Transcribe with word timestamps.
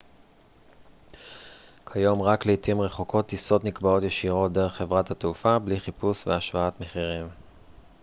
כיום 1.91 2.21
רק 2.21 2.45
לעתים 2.45 2.81
רחוקות 2.81 3.25
טיסות 3.27 3.63
נקבעות 3.63 4.03
ישירות 4.03 4.53
דרך 4.53 4.73
חברת 4.73 5.11
התעופה 5.11 5.59
בלי 5.59 5.79
חיפוש 5.79 6.27
והשוואת 6.27 6.81
מחירים 6.81 7.27